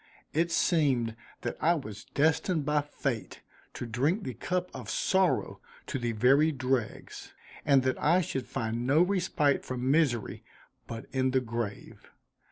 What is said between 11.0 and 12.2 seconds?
in the grave.